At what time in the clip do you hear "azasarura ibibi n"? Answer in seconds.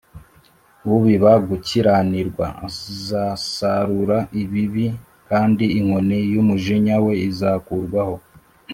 2.67-4.95